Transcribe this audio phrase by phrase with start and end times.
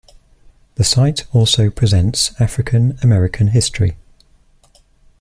[0.77, 3.97] The site also presents African-American history.